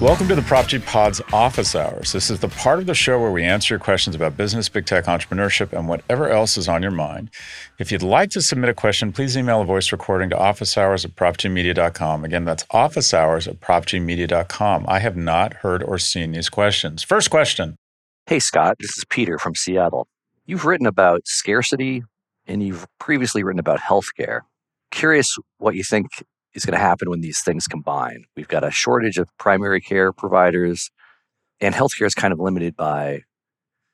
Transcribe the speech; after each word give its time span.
Welcome 0.00 0.28
to 0.28 0.36
the 0.36 0.42
Prof 0.42 0.68
G 0.68 0.78
Pod's 0.78 1.20
Office 1.32 1.74
Hours. 1.74 2.12
This 2.12 2.30
is 2.30 2.38
the 2.38 2.46
part 2.46 2.78
of 2.78 2.86
the 2.86 2.94
show 2.94 3.20
where 3.20 3.32
we 3.32 3.42
answer 3.42 3.74
your 3.74 3.80
questions 3.80 4.14
about 4.14 4.36
business, 4.36 4.68
big 4.68 4.86
tech, 4.86 5.06
entrepreneurship, 5.06 5.72
and 5.72 5.88
whatever 5.88 6.28
else 6.28 6.56
is 6.56 6.68
on 6.68 6.82
your 6.82 6.92
mind. 6.92 7.30
If 7.80 7.90
you'd 7.90 8.04
like 8.04 8.30
to 8.30 8.40
submit 8.40 8.70
a 8.70 8.74
question, 8.74 9.10
please 9.10 9.36
email 9.36 9.60
a 9.60 9.64
voice 9.64 9.90
recording 9.90 10.30
to 10.30 10.36
officehours 10.36 11.04
at 11.04 11.16
profgmedia.com. 11.16 12.24
Again, 12.24 12.44
that's 12.44 12.62
officehours 12.66 13.48
at 13.48 13.58
profgmedia.com. 13.58 14.84
I 14.86 15.00
have 15.00 15.16
not 15.16 15.52
heard 15.54 15.82
or 15.82 15.98
seen 15.98 16.30
these 16.30 16.48
questions. 16.48 17.02
First 17.02 17.28
question. 17.28 17.74
Hey, 18.26 18.38
Scott, 18.38 18.76
this 18.78 18.96
is 18.96 19.04
Peter 19.04 19.36
from 19.36 19.56
Seattle. 19.56 20.06
You've 20.46 20.64
written 20.64 20.86
about 20.86 21.22
scarcity 21.26 22.04
and 22.46 22.62
you've 22.62 22.86
previously 23.00 23.42
written 23.42 23.58
about 23.58 23.80
healthcare. 23.80 24.42
Curious 24.92 25.36
what 25.56 25.74
you 25.74 25.82
think 25.82 26.06
is 26.54 26.64
going 26.64 26.78
to 26.78 26.84
happen 26.84 27.10
when 27.10 27.20
these 27.20 27.40
things 27.40 27.66
combine. 27.66 28.24
We've 28.36 28.48
got 28.48 28.64
a 28.64 28.70
shortage 28.70 29.18
of 29.18 29.28
primary 29.38 29.80
care 29.80 30.12
providers, 30.12 30.90
and 31.60 31.74
healthcare 31.74 32.06
is 32.06 32.14
kind 32.14 32.32
of 32.32 32.40
limited 32.40 32.76
by 32.76 33.22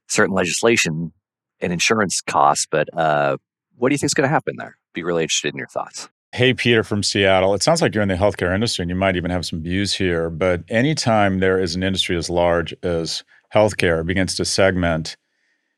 certain 0.08 0.34
legislation 0.34 1.12
and 1.60 1.72
insurance 1.72 2.20
costs. 2.20 2.66
But 2.70 2.88
uh, 2.96 3.36
what 3.76 3.88
do 3.88 3.94
you 3.94 3.98
think 3.98 4.08
is 4.08 4.14
going 4.14 4.28
to 4.28 4.32
happen 4.32 4.56
there? 4.58 4.76
Be 4.92 5.02
really 5.02 5.22
interested 5.22 5.52
in 5.52 5.58
your 5.58 5.68
thoughts. 5.68 6.08
Hey, 6.32 6.52
Peter 6.52 6.82
from 6.82 7.04
Seattle. 7.04 7.54
It 7.54 7.62
sounds 7.62 7.80
like 7.80 7.94
you're 7.94 8.02
in 8.02 8.08
the 8.08 8.16
healthcare 8.16 8.52
industry 8.52 8.82
and 8.82 8.90
you 8.90 8.96
might 8.96 9.14
even 9.14 9.30
have 9.30 9.46
some 9.46 9.62
views 9.62 9.94
here. 9.94 10.30
But 10.30 10.64
anytime 10.68 11.38
there 11.38 11.60
is 11.60 11.76
an 11.76 11.84
industry 11.84 12.16
as 12.16 12.28
large 12.28 12.74
as 12.82 13.22
healthcare, 13.54 14.04
begins 14.04 14.34
to 14.36 14.44
segment 14.44 15.16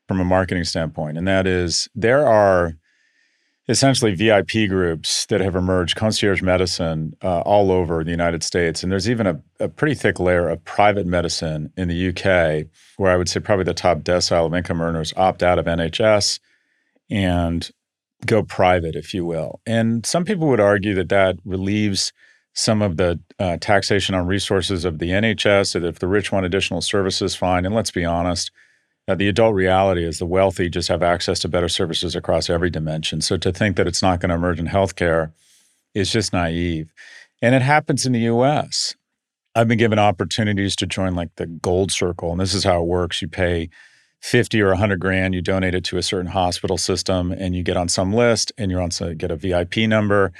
from 0.07 0.19
a 0.19 0.25
marketing 0.25 0.63
standpoint. 0.63 1.17
And 1.17 1.27
that 1.27 1.45
is 1.45 1.87
there 1.93 2.25
are 2.25 2.75
essentially 3.69 4.15
VIP 4.15 4.69
groups 4.69 5.25
that 5.25 5.41
have 5.41 5.55
emerged, 5.55 5.95
concierge 5.95 6.41
medicine 6.41 7.15
uh, 7.21 7.41
all 7.41 7.71
over 7.71 8.03
the 8.03 8.11
United 8.11 8.43
States. 8.43 8.81
And 8.81 8.91
there's 8.91 9.09
even 9.09 9.27
a, 9.27 9.41
a, 9.59 9.67
pretty 9.67 9.95
thick 9.95 10.19
layer 10.19 10.47
of 10.47 10.63
private 10.63 11.05
medicine 11.05 11.71
in 11.75 11.89
the 11.89 12.09
UK, 12.09 12.67
where 12.95 13.11
I 13.11 13.17
would 13.17 13.27
say 13.27 13.41
probably 13.41 13.65
the 13.65 13.73
top 13.73 13.99
decile 13.99 14.45
of 14.45 14.53
income 14.53 14.81
earners 14.81 15.13
opt 15.17 15.43
out 15.43 15.59
of 15.59 15.65
NHS 15.65 16.39
and 17.09 17.69
go 18.25 18.41
private, 18.41 18.95
if 18.95 19.13
you 19.13 19.25
will. 19.25 19.59
And 19.65 20.05
some 20.05 20.23
people 20.23 20.47
would 20.47 20.59
argue 20.61 20.95
that 20.95 21.09
that 21.09 21.37
relieves 21.43 22.13
some 22.53 22.81
of 22.81 22.97
the 22.97 23.19
uh, 23.37 23.57
taxation 23.57 24.15
on 24.15 24.25
resources 24.25 24.85
of 24.85 24.99
the 24.99 25.09
NHS, 25.09 25.73
that 25.73 25.83
if 25.83 25.99
the 25.99 26.07
rich 26.07 26.31
want 26.31 26.45
additional 26.45 26.81
services, 26.81 27.35
fine. 27.35 27.65
And 27.65 27.75
let's 27.75 27.91
be 27.91 28.03
honest, 28.03 28.49
the 29.15 29.29
adult 29.29 29.55
reality 29.55 30.03
is 30.03 30.19
the 30.19 30.25
wealthy 30.25 30.69
just 30.69 30.89
have 30.89 31.01
access 31.01 31.39
to 31.39 31.47
better 31.47 31.69
services 31.69 32.15
across 32.15 32.49
every 32.49 32.69
dimension. 32.69 33.21
So 33.21 33.37
to 33.37 33.53
think 33.53 33.77
that 33.77 33.87
it's 33.87 34.01
not 34.01 34.19
going 34.19 34.29
to 34.29 34.35
emerge 34.35 34.59
in 34.59 34.67
healthcare 34.67 35.31
is 35.93 36.11
just 36.11 36.33
naive. 36.33 36.91
And 37.41 37.55
it 37.55 37.61
happens 37.61 38.05
in 38.05 38.11
the 38.11 38.19
US. 38.21 38.95
I've 39.55 39.67
been 39.67 39.77
given 39.77 39.97
opportunities 39.97 40.75
to 40.77 40.85
join 40.85 41.15
like 41.15 41.29
the 41.37 41.47
Gold 41.47 41.91
Circle, 41.91 42.31
and 42.31 42.39
this 42.39 42.53
is 42.53 42.63
how 42.63 42.81
it 42.81 42.85
works. 42.85 43.21
You 43.21 43.27
pay 43.27 43.69
50 44.21 44.61
or 44.61 44.69
100 44.69 44.99
grand, 44.99 45.33
you 45.33 45.41
donate 45.41 45.73
it 45.73 45.83
to 45.85 45.97
a 45.97 46.03
certain 46.03 46.31
hospital 46.31 46.77
system, 46.77 47.31
and 47.31 47.55
you 47.55 47.63
get 47.63 47.77
on 47.77 47.87
some 47.87 48.13
list 48.13 48.51
and 48.57 48.69
you're 48.69 48.81
on 48.81 48.89
get 49.15 49.31
a 49.31 49.35
VIP 49.35 49.77
number 49.77 50.31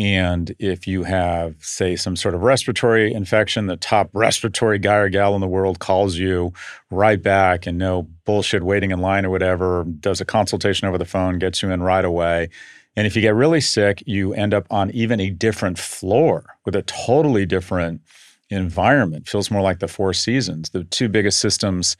and 0.00 0.56
if 0.58 0.86
you 0.86 1.04
have, 1.04 1.56
say, 1.58 1.94
some 1.94 2.16
sort 2.16 2.34
of 2.34 2.40
respiratory 2.40 3.12
infection, 3.12 3.66
the 3.66 3.76
top 3.76 4.08
respiratory 4.14 4.78
guy 4.78 4.94
or 4.94 5.10
gal 5.10 5.34
in 5.34 5.42
the 5.42 5.46
world 5.46 5.78
calls 5.78 6.16
you 6.16 6.54
right 6.90 7.22
back 7.22 7.66
and 7.66 7.76
no 7.76 8.08
bullshit 8.24 8.62
waiting 8.62 8.92
in 8.92 9.00
line 9.00 9.26
or 9.26 9.30
whatever, 9.30 9.84
does 9.84 10.18
a 10.18 10.24
consultation 10.24 10.88
over 10.88 10.96
the 10.96 11.04
phone, 11.04 11.38
gets 11.38 11.62
you 11.62 11.70
in 11.70 11.82
right 11.82 12.06
away. 12.06 12.48
And 12.96 13.06
if 13.06 13.14
you 13.14 13.20
get 13.20 13.34
really 13.34 13.60
sick, 13.60 14.02
you 14.06 14.32
end 14.32 14.54
up 14.54 14.66
on 14.70 14.90
even 14.92 15.20
a 15.20 15.28
different 15.28 15.78
floor 15.78 16.46
with 16.64 16.74
a 16.74 16.82
totally 16.82 17.44
different 17.44 18.00
environment. 18.48 19.28
Feels 19.28 19.50
more 19.50 19.60
like 19.60 19.80
the 19.80 19.86
Four 19.88 20.14
Seasons. 20.14 20.70
The 20.70 20.84
two 20.84 21.10
biggest 21.10 21.40
systems 21.40 21.98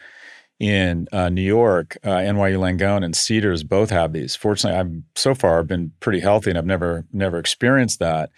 in 0.60 1.08
uh, 1.10 1.30
New 1.30 1.42
York, 1.42 1.96
uh, 2.04 2.10
NYU 2.10 2.58
Langone 2.58 3.02
and 3.02 3.16
Cedars 3.16 3.64
both 3.64 3.88
have 3.90 4.12
these. 4.12 4.36
Fortunately, 4.36 4.78
I've 4.78 4.92
so 5.16 5.34
far 5.34 5.64
been 5.64 5.92
pretty 6.00 6.20
healthy 6.20 6.50
and 6.50 6.58
I've 6.58 6.66
never 6.66 7.06
never 7.12 7.38
experienced 7.38 7.98
that. 7.98 8.30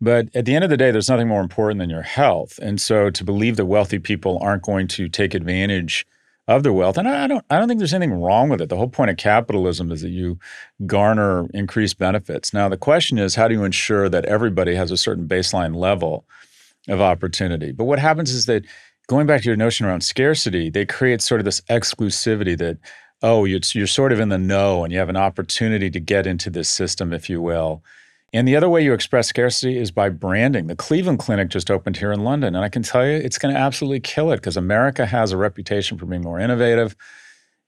But 0.00 0.28
at 0.34 0.44
the 0.44 0.54
end 0.54 0.62
of 0.62 0.70
the 0.70 0.76
day, 0.76 0.90
there's 0.90 1.08
nothing 1.08 1.28
more 1.28 1.40
important 1.40 1.80
than 1.80 1.90
your 1.90 2.02
health. 2.02 2.58
And 2.62 2.80
so 2.80 3.10
to 3.10 3.24
believe 3.24 3.56
that 3.56 3.66
wealthy 3.66 3.98
people 3.98 4.38
aren't 4.40 4.62
going 4.62 4.88
to 4.88 5.08
take 5.08 5.34
advantage 5.34 6.06
of 6.48 6.62
their 6.62 6.72
wealth, 6.72 6.96
and 6.96 7.08
I 7.08 7.26
don't 7.26 7.44
I 7.50 7.58
don't 7.58 7.66
think 7.66 7.78
there's 7.78 7.94
anything 7.94 8.20
wrong 8.20 8.48
with 8.48 8.60
it. 8.60 8.68
The 8.68 8.76
whole 8.76 8.88
point 8.88 9.10
of 9.10 9.16
capitalism 9.16 9.90
is 9.90 10.02
that 10.02 10.10
you 10.10 10.38
garner 10.86 11.48
increased 11.52 11.98
benefits. 11.98 12.54
Now 12.54 12.68
the 12.68 12.76
question 12.76 13.18
is, 13.18 13.34
how 13.34 13.48
do 13.48 13.54
you 13.54 13.64
ensure 13.64 14.08
that 14.08 14.24
everybody 14.26 14.76
has 14.76 14.92
a 14.92 14.96
certain 14.96 15.26
baseline 15.26 15.74
level 15.74 16.24
of 16.86 17.00
opportunity? 17.00 17.72
But 17.72 17.86
what 17.86 17.98
happens 17.98 18.30
is 18.30 18.46
that 18.46 18.64
going 19.06 19.26
back 19.26 19.42
to 19.42 19.48
your 19.48 19.56
notion 19.56 19.86
around 19.86 20.02
scarcity, 20.02 20.70
they 20.70 20.84
create 20.84 21.22
sort 21.22 21.40
of 21.40 21.44
this 21.44 21.60
exclusivity 21.62 22.56
that, 22.58 22.78
oh, 23.22 23.44
you're, 23.44 23.60
you're 23.72 23.86
sort 23.86 24.12
of 24.12 24.20
in 24.20 24.28
the 24.28 24.38
know 24.38 24.84
and 24.84 24.92
you 24.92 24.98
have 24.98 25.08
an 25.08 25.16
opportunity 25.16 25.90
to 25.90 26.00
get 26.00 26.26
into 26.26 26.50
this 26.50 26.68
system, 26.68 27.12
if 27.12 27.30
you 27.30 27.40
will. 27.40 27.82
And 28.32 28.46
the 28.46 28.56
other 28.56 28.68
way 28.68 28.82
you 28.82 28.92
express 28.92 29.28
scarcity 29.28 29.78
is 29.78 29.90
by 29.90 30.08
branding. 30.08 30.66
The 30.66 30.76
Cleveland 30.76 31.20
Clinic 31.20 31.48
just 31.48 31.70
opened 31.70 31.96
here 31.96 32.12
in 32.12 32.24
London. 32.24 32.54
And 32.54 32.64
I 32.64 32.68
can 32.68 32.82
tell 32.82 33.06
you 33.06 33.12
it's 33.12 33.38
going 33.38 33.54
to 33.54 33.60
absolutely 33.60 34.00
kill 34.00 34.32
it 34.32 34.36
because 34.36 34.56
America 34.56 35.06
has 35.06 35.32
a 35.32 35.36
reputation 35.36 35.96
for 35.96 36.06
being 36.06 36.22
more 36.22 36.40
innovative. 36.40 36.96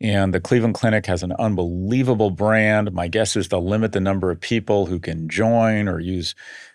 And 0.01 0.35
the 0.35 0.41
Cleveland 0.41 0.75
Clinic 0.75 1.07
has 1.07 1.23
an 1.23 1.33
unbelievable 1.39 2.31
brand. 2.31 2.93
My 2.93 3.09
guess 3.09 3.37
is 3.37 3.49
they'll 3.49 3.67
limit 3.67 3.93
the 3.93 4.01
number 4.01 4.31
of 4.31 4.41
people 4.41 4.87
who 4.87 4.99
can 4.99 5.29
join 5.29 5.89
or 5.89 6.01
use 6.01 6.35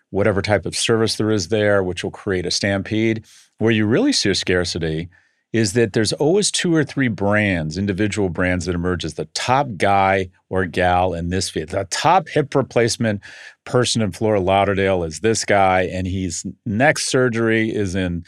whatever 0.10 0.42
type 0.42 0.66
of 0.66 0.76
service 0.76 1.16
there 1.16 1.32
is 1.32 1.48
there, 1.50 1.84
which 1.84 2.04
will 2.04 2.12
create 2.12 2.46
a 2.46 2.52
stampede. 2.52 3.26
Where 3.64 3.72
you 3.72 3.86
really 3.86 4.12
see 4.12 4.30
a 4.30 4.36
scarcity 4.36 5.08
is 5.54 5.72
that 5.72 5.94
there's 5.94 6.12
always 6.12 6.52
two 6.52 6.76
or 6.76 6.84
three 6.84 7.08
brands, 7.08 7.78
individual 7.78 8.28
brands 8.28 8.66
that 8.66 8.76
emerge 8.76 9.06
as 9.06 9.14
the 9.14 9.24
top 9.36 9.68
guy 9.78 10.30
or 10.50 10.66
gal 10.66 11.14
in 11.14 11.30
this 11.30 11.50
field. 11.50 11.70
The 11.70 11.88
top 11.90 12.28
hip 12.28 12.54
replacement 12.56 13.22
person 13.64 14.02
in 14.02 14.12
Fort 14.12 14.42
Lauderdale 14.42 15.06
is 15.06 15.22
this 15.22 15.46
guy, 15.46 15.84
and 15.84 16.06
he's 16.06 16.46
next 16.66 17.06
surgery 17.06 17.74
is 17.74 17.96
in, 17.96 18.26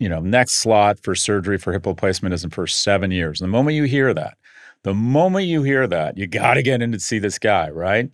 you 0.00 0.08
know, 0.08 0.18
next 0.18 0.54
slot 0.54 0.98
for 1.04 1.14
surgery 1.14 1.56
for 1.56 1.72
hip 1.72 1.86
replacement 1.86 2.34
is 2.34 2.42
in 2.42 2.50
for 2.50 2.66
seven 2.66 3.12
years. 3.12 3.38
The 3.38 3.46
moment 3.46 3.76
you 3.76 3.84
hear 3.84 4.12
that, 4.12 4.36
the 4.82 4.92
moment 4.92 5.46
you 5.46 5.62
hear 5.62 5.86
that, 5.86 6.18
you 6.18 6.26
got 6.26 6.54
to 6.54 6.64
get 6.64 6.82
in 6.82 6.90
to 6.90 6.98
see 6.98 7.20
this 7.20 7.38
guy, 7.38 7.70
right? 7.70 8.10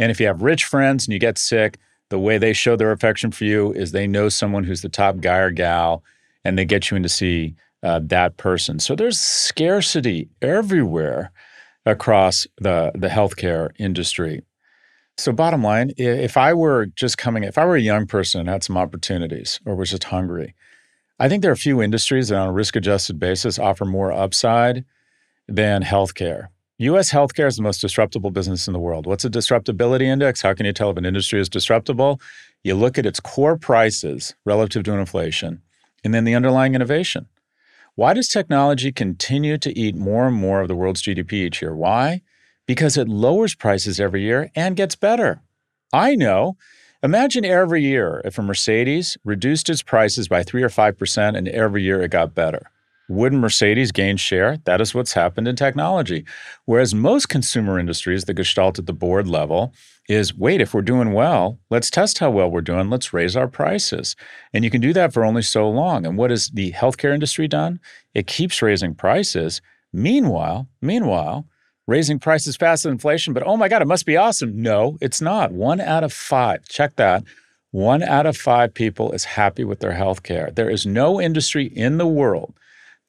And 0.00 0.10
if 0.10 0.18
you 0.18 0.26
have 0.26 0.42
rich 0.42 0.64
friends 0.64 1.06
and 1.06 1.12
you 1.12 1.20
get 1.20 1.38
sick, 1.38 1.78
the 2.10 2.18
way 2.18 2.38
they 2.38 2.52
show 2.52 2.76
their 2.76 2.92
affection 2.92 3.30
for 3.30 3.44
you 3.44 3.72
is 3.72 3.92
they 3.92 4.06
know 4.06 4.28
someone 4.28 4.64
who's 4.64 4.82
the 4.82 4.88
top 4.88 5.20
guy 5.20 5.38
or 5.38 5.50
gal 5.50 6.02
and 6.44 6.58
they 6.58 6.64
get 6.64 6.90
you 6.90 6.96
in 6.96 7.02
to 7.02 7.08
see 7.08 7.54
uh, 7.82 8.00
that 8.04 8.36
person. 8.36 8.78
So 8.78 8.94
there's 8.94 9.18
scarcity 9.18 10.28
everywhere 10.42 11.32
across 11.86 12.46
the, 12.58 12.92
the 12.94 13.08
healthcare 13.08 13.70
industry. 13.78 14.42
So, 15.16 15.32
bottom 15.32 15.62
line, 15.62 15.92
if 15.98 16.36
I 16.36 16.54
were 16.54 16.86
just 16.86 17.18
coming, 17.18 17.44
if 17.44 17.58
I 17.58 17.66
were 17.66 17.76
a 17.76 17.80
young 17.80 18.06
person 18.06 18.40
and 18.40 18.48
had 18.48 18.64
some 18.64 18.78
opportunities 18.78 19.60
or 19.66 19.74
was 19.74 19.90
just 19.90 20.04
hungry, 20.04 20.54
I 21.18 21.28
think 21.28 21.42
there 21.42 21.50
are 21.50 21.52
a 21.52 21.58
few 21.58 21.82
industries 21.82 22.28
that 22.28 22.38
on 22.38 22.48
a 22.48 22.52
risk 22.52 22.74
adjusted 22.74 23.18
basis 23.18 23.58
offer 23.58 23.84
more 23.84 24.12
upside 24.12 24.84
than 25.46 25.82
healthcare. 25.82 26.48
US 26.80 27.12
healthcare 27.12 27.46
is 27.46 27.56
the 27.56 27.62
most 27.62 27.82
disruptible 27.82 28.30
business 28.30 28.66
in 28.66 28.72
the 28.72 28.78
world. 28.78 29.04
What's 29.04 29.26
a 29.26 29.28
disruptibility 29.28 30.08
index? 30.08 30.40
How 30.40 30.54
can 30.54 30.64
you 30.64 30.72
tell 30.72 30.90
if 30.90 30.96
an 30.96 31.04
industry 31.04 31.38
is 31.38 31.50
disruptible? 31.50 32.18
You 32.64 32.74
look 32.74 32.96
at 32.96 33.04
its 33.04 33.20
core 33.20 33.58
prices 33.58 34.34
relative 34.46 34.84
to 34.84 34.94
inflation 34.94 35.60
and 36.02 36.14
then 36.14 36.24
the 36.24 36.34
underlying 36.34 36.74
innovation. 36.74 37.28
Why 37.96 38.14
does 38.14 38.28
technology 38.28 38.92
continue 38.92 39.58
to 39.58 39.78
eat 39.78 39.94
more 39.94 40.26
and 40.26 40.36
more 40.36 40.62
of 40.62 40.68
the 40.68 40.74
world's 40.74 41.02
GDP 41.02 41.34
each 41.34 41.60
year? 41.60 41.76
Why? 41.76 42.22
Because 42.64 42.96
it 42.96 43.08
lowers 43.08 43.54
prices 43.54 44.00
every 44.00 44.22
year 44.22 44.50
and 44.56 44.74
gets 44.74 44.96
better. 44.96 45.42
I 45.92 46.14
know. 46.14 46.56
Imagine 47.02 47.44
every 47.44 47.82
year 47.82 48.22
if 48.24 48.38
a 48.38 48.42
Mercedes 48.42 49.18
reduced 49.22 49.68
its 49.68 49.82
prices 49.82 50.28
by 50.28 50.42
3 50.42 50.62
or 50.62 50.70
5% 50.70 51.36
and 51.36 51.46
every 51.48 51.82
year 51.82 52.00
it 52.00 52.10
got 52.10 52.34
better. 52.34 52.70
Wouldn't 53.10 53.40
Mercedes 53.40 53.90
gain 53.90 54.16
share? 54.16 54.58
That 54.66 54.80
is 54.80 54.94
what's 54.94 55.14
happened 55.14 55.48
in 55.48 55.56
technology. 55.56 56.24
Whereas 56.66 56.94
most 56.94 57.28
consumer 57.28 57.76
industries, 57.76 58.24
the 58.24 58.32
gestalt 58.32 58.78
at 58.78 58.86
the 58.86 58.92
board 58.92 59.26
level, 59.26 59.74
is 60.08 60.32
wait, 60.32 60.60
if 60.60 60.72
we're 60.72 60.82
doing 60.82 61.12
well, 61.12 61.58
let's 61.70 61.90
test 61.90 62.18
how 62.18 62.30
well 62.30 62.48
we're 62.48 62.60
doing. 62.60 62.88
Let's 62.88 63.12
raise 63.12 63.36
our 63.36 63.48
prices. 63.48 64.14
And 64.54 64.62
you 64.62 64.70
can 64.70 64.80
do 64.80 64.92
that 64.92 65.12
for 65.12 65.24
only 65.24 65.42
so 65.42 65.68
long. 65.68 66.06
And 66.06 66.16
what 66.16 66.30
has 66.30 66.50
the 66.50 66.70
healthcare 66.70 67.12
industry 67.12 67.48
done? 67.48 67.80
It 68.14 68.28
keeps 68.28 68.62
raising 68.62 68.94
prices. 68.94 69.60
Meanwhile, 69.92 70.68
meanwhile, 70.80 71.46
raising 71.88 72.20
prices 72.20 72.56
faster 72.56 72.88
than 72.88 72.94
inflation, 72.94 73.34
but 73.34 73.42
oh 73.44 73.56
my 73.56 73.68
God, 73.68 73.82
it 73.82 73.88
must 73.88 74.06
be 74.06 74.16
awesome. 74.16 74.62
No, 74.62 74.98
it's 75.00 75.20
not. 75.20 75.50
One 75.50 75.80
out 75.80 76.04
of 76.04 76.12
five, 76.12 76.64
check 76.68 76.94
that. 76.94 77.24
One 77.72 78.04
out 78.04 78.26
of 78.26 78.36
five 78.36 78.72
people 78.72 79.10
is 79.10 79.24
happy 79.24 79.64
with 79.64 79.80
their 79.80 79.94
healthcare. 79.94 80.54
There 80.54 80.70
is 80.70 80.86
no 80.86 81.20
industry 81.20 81.66
in 81.66 81.98
the 81.98 82.06
world 82.06 82.54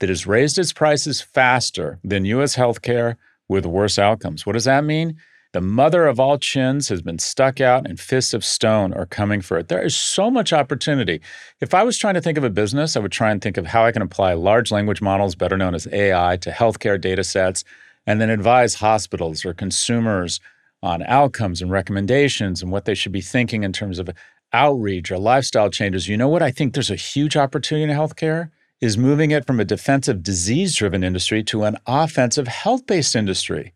that 0.02 0.10
has 0.10 0.26
raised 0.26 0.58
its 0.58 0.74
prices 0.74 1.22
faster 1.22 2.00
than 2.04 2.26
US 2.26 2.56
healthcare 2.56 3.16
with 3.48 3.68
worse 3.68 4.00
outcomes. 4.00 4.46
What 4.46 4.54
does 4.54 4.66
that 4.66 4.84
mean? 4.84 5.16
The 5.54 5.62
mother 5.62 6.08
of 6.08 6.20
all 6.20 6.40
chins 6.40 6.90
has 6.90 7.04
been 7.04 7.20
stuck 7.20 7.62
out 7.62 7.86
and 7.88 8.00
fists 8.00 8.34
of 8.34 8.44
stone 8.44 8.94
are 8.94 9.06
coming 9.06 9.42
for 9.42 9.60
it. 9.60 9.68
There 9.68 9.84
is 9.84 9.96
so 9.96 10.32
much 10.32 10.54
opportunity. 10.54 11.22
If 11.60 11.76
I 11.76 11.84
was 11.84 12.00
trying 12.00 12.16
to 12.16 12.22
think 12.22 12.40
of 12.40 12.44
a 12.44 12.50
business, 12.50 12.96
I 12.96 13.00
would 13.00 13.12
try 13.12 13.30
and 13.30 13.42
think 13.42 13.58
of 13.58 13.68
how 13.68 13.86
I 13.86 13.92
can 13.92 14.02
apply 14.02 14.34
large 14.34 14.72
language 14.72 15.02
models, 15.02 15.36
better 15.36 15.58
known 15.58 15.76
as 15.76 15.88
AI, 15.92 16.38
to 16.38 16.50
healthcare 16.50 17.00
data 17.00 17.24
sets, 17.24 17.64
and 18.08 18.20
then 18.20 18.30
advise 18.32 18.76
hospitals 18.76 19.46
or 19.46 19.54
consumers 19.54 20.40
on 20.82 21.04
outcomes 21.04 21.62
and 21.62 21.70
recommendations 21.70 22.64
and 22.64 22.72
what 22.72 22.86
they 22.86 22.96
should 22.96 23.12
be 23.12 23.22
thinking 23.22 23.64
in 23.64 23.72
terms 23.72 24.00
of 24.00 24.10
outreach 24.52 25.12
or 25.12 25.20
lifestyle 25.20 25.70
changes. 25.70 26.08
You 26.08 26.18
know 26.18 26.30
what? 26.30 26.42
I 26.42 26.50
think 26.50 26.74
there's 26.74 26.90
a 26.90 26.96
huge 26.96 27.38
opportunity 27.38 27.92
in 27.92 27.96
healthcare 27.96 28.50
is 28.82 28.98
moving 28.98 29.32
it 29.32 29.46
from 29.46 29.60
a 29.60 29.66
defensive 29.66 30.24
disease 30.24 30.76
driven 30.76 31.04
industry 31.04 31.44
to 31.44 31.64
an 31.64 31.78
offensive 31.86 32.48
health 32.48 32.86
based 32.88 33.16
industry. 33.16 33.74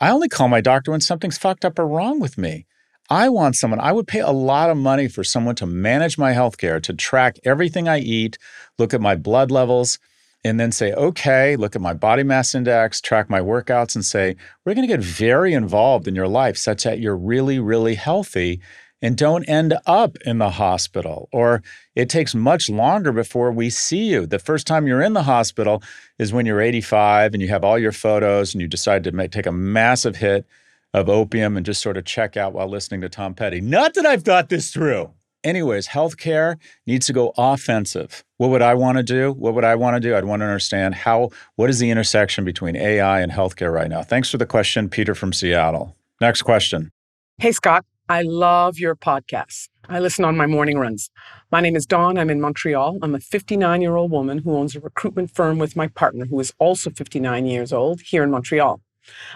I 0.00 0.10
only 0.10 0.28
call 0.28 0.48
my 0.48 0.60
doctor 0.60 0.90
when 0.90 1.00
something's 1.00 1.38
fucked 1.38 1.64
up 1.64 1.78
or 1.78 1.86
wrong 1.86 2.18
with 2.18 2.36
me. 2.36 2.66
I 3.08 3.28
want 3.28 3.56
someone, 3.56 3.78
I 3.78 3.92
would 3.92 4.06
pay 4.06 4.20
a 4.20 4.30
lot 4.30 4.70
of 4.70 4.76
money 4.76 5.06
for 5.06 5.22
someone 5.22 5.54
to 5.56 5.66
manage 5.66 6.18
my 6.18 6.32
healthcare, 6.32 6.82
to 6.82 6.92
track 6.92 7.38
everything 7.44 7.88
I 7.88 7.98
eat, 7.98 8.38
look 8.78 8.94
at 8.94 9.00
my 9.00 9.14
blood 9.14 9.50
levels, 9.50 9.98
and 10.44 10.58
then 10.58 10.72
say, 10.72 10.92
okay, 10.92 11.54
look 11.56 11.76
at 11.76 11.82
my 11.82 11.94
body 11.94 12.22
mass 12.24 12.54
index, 12.54 13.00
track 13.00 13.30
my 13.30 13.40
workouts, 13.40 13.94
and 13.94 14.04
say, 14.04 14.34
we're 14.64 14.74
going 14.74 14.86
to 14.86 14.92
get 14.92 15.04
very 15.04 15.52
involved 15.52 16.08
in 16.08 16.16
your 16.16 16.26
life 16.26 16.56
such 16.56 16.82
that 16.82 16.98
you're 16.98 17.16
really, 17.16 17.60
really 17.60 17.94
healthy 17.94 18.60
and 19.02 19.16
don't 19.16 19.44
end 19.48 19.74
up 19.84 20.16
in 20.24 20.38
the 20.38 20.50
hospital. 20.50 21.28
Or 21.32 21.62
it 21.94 22.08
takes 22.08 22.34
much 22.34 22.70
longer 22.70 23.12
before 23.12 23.50
we 23.50 23.68
see 23.68 24.04
you. 24.04 24.26
The 24.26 24.38
first 24.38 24.66
time 24.66 24.86
you're 24.86 25.02
in 25.02 25.12
the 25.12 25.24
hospital 25.24 25.82
is 26.18 26.32
when 26.32 26.46
you're 26.46 26.60
85 26.60 27.34
and 27.34 27.42
you 27.42 27.48
have 27.48 27.64
all 27.64 27.78
your 27.78 27.92
photos 27.92 28.54
and 28.54 28.62
you 28.62 28.68
decide 28.68 29.04
to 29.04 29.12
make, 29.12 29.32
take 29.32 29.46
a 29.46 29.52
massive 29.52 30.16
hit 30.16 30.46
of 30.94 31.08
opium 31.08 31.56
and 31.56 31.66
just 31.66 31.82
sort 31.82 31.96
of 31.96 32.04
check 32.04 32.36
out 32.36 32.52
while 32.52 32.68
listening 32.68 33.00
to 33.00 33.08
Tom 33.08 33.34
Petty. 33.34 33.60
Not 33.60 33.94
that 33.94 34.06
I've 34.06 34.22
thought 34.22 34.48
this 34.48 34.70
through. 34.70 35.10
Anyways, 35.44 35.88
healthcare 35.88 36.56
needs 36.86 37.06
to 37.06 37.12
go 37.12 37.32
offensive. 37.36 38.22
What 38.36 38.50
would 38.50 38.62
I 38.62 38.74
want 38.74 38.98
to 38.98 39.02
do? 39.02 39.32
What 39.32 39.54
would 39.54 39.64
I 39.64 39.74
want 39.74 39.96
to 39.96 40.00
do? 40.00 40.14
I'd 40.14 40.24
want 40.24 40.40
to 40.40 40.46
understand 40.46 40.94
how, 40.94 41.30
what 41.56 41.68
is 41.68 41.80
the 41.80 41.90
intersection 41.90 42.44
between 42.44 42.76
AI 42.76 43.20
and 43.20 43.32
healthcare 43.32 43.72
right 43.72 43.88
now? 43.88 44.02
Thanks 44.02 44.30
for 44.30 44.38
the 44.38 44.46
question, 44.46 44.88
Peter 44.88 45.16
from 45.16 45.32
Seattle. 45.32 45.96
Next 46.20 46.42
question. 46.42 46.92
Hey, 47.38 47.50
Scott. 47.50 47.84
I 48.12 48.20
love 48.20 48.78
your 48.78 48.94
podcast. 48.94 49.70
I 49.88 49.98
listen 49.98 50.26
on 50.26 50.36
my 50.36 50.44
morning 50.44 50.76
runs. 50.78 51.08
My 51.50 51.62
name 51.62 51.74
is 51.74 51.86
Dawn. 51.86 52.18
I'm 52.18 52.28
in 52.28 52.42
Montreal. 52.42 52.98
I'm 53.00 53.14
a 53.14 53.20
59 53.20 53.80
year 53.80 53.96
old 53.96 54.10
woman 54.10 54.36
who 54.36 54.54
owns 54.54 54.76
a 54.76 54.80
recruitment 54.80 55.34
firm 55.34 55.58
with 55.58 55.76
my 55.76 55.88
partner, 55.88 56.26
who 56.26 56.38
is 56.38 56.52
also 56.58 56.90
59 56.90 57.46
years 57.46 57.72
old, 57.72 58.02
here 58.02 58.22
in 58.22 58.30
Montreal. 58.30 58.82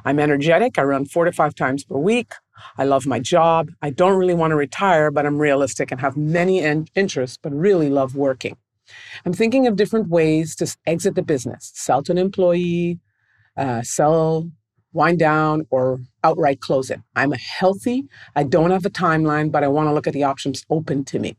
I'm 0.04 0.18
energetic. 0.18 0.78
I 0.78 0.82
run 0.82 1.06
four 1.06 1.24
to 1.24 1.32
five 1.32 1.54
times 1.54 1.84
per 1.84 1.96
week. 1.96 2.34
I 2.76 2.84
love 2.84 3.06
my 3.06 3.18
job. 3.18 3.70
I 3.80 3.88
don't 3.88 4.18
really 4.18 4.34
want 4.34 4.50
to 4.50 4.56
retire, 4.56 5.10
but 5.10 5.24
I'm 5.24 5.38
realistic 5.38 5.90
and 5.90 5.98
have 6.02 6.18
many 6.18 6.58
in- 6.58 6.88
interests, 6.94 7.38
but 7.40 7.54
really 7.54 7.88
love 7.88 8.14
working. 8.14 8.58
I'm 9.24 9.32
thinking 9.32 9.66
of 9.66 9.76
different 9.76 10.10
ways 10.10 10.54
to 10.56 10.76
exit 10.84 11.14
the 11.14 11.22
business, 11.22 11.72
sell 11.74 12.02
to 12.02 12.12
an 12.12 12.18
employee, 12.18 13.00
uh, 13.56 13.80
sell 13.80 14.50
wind 14.96 15.18
down, 15.18 15.66
or 15.70 16.00
outright 16.24 16.60
close 16.60 16.90
it. 16.90 17.00
I'm 17.14 17.32
healthy. 17.32 18.04
I 18.34 18.42
don't 18.42 18.72
have 18.72 18.86
a 18.86 18.90
timeline, 18.90 19.52
but 19.52 19.62
I 19.62 19.68
want 19.68 19.88
to 19.88 19.94
look 19.94 20.06
at 20.08 20.14
the 20.14 20.24
options 20.24 20.64
open 20.70 21.04
to 21.06 21.18
me. 21.18 21.36